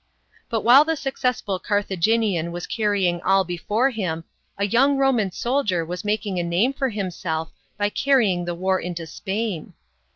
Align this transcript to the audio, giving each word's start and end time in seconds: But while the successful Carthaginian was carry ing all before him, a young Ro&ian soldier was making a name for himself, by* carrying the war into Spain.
But 0.49 0.61
while 0.61 0.83
the 0.83 0.95
successful 0.95 1.59
Carthaginian 1.59 2.51
was 2.51 2.65
carry 2.65 3.07
ing 3.07 3.21
all 3.21 3.43
before 3.43 3.91
him, 3.91 4.23
a 4.57 4.65
young 4.65 4.97
Ro&ian 4.97 5.29
soldier 5.31 5.85
was 5.85 6.03
making 6.03 6.39
a 6.39 6.43
name 6.43 6.73
for 6.73 6.89
himself, 6.89 7.51
by* 7.77 7.89
carrying 7.89 8.45
the 8.45 8.55
war 8.55 8.79
into 8.79 9.05
Spain. 9.05 9.73